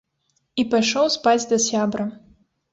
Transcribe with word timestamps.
І 0.63 0.65
пайшоў 0.71 1.05
спаць 1.17 1.45
да 1.53 1.63
сябра. 1.69 2.11